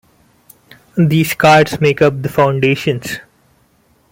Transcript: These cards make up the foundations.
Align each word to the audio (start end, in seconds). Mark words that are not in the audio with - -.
These 0.97 1.35
cards 1.35 1.79
make 1.79 2.01
up 2.01 2.23
the 2.23 2.29
foundations. 2.29 3.19